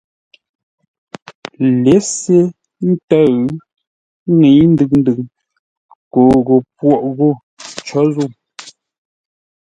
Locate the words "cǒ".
7.85-7.99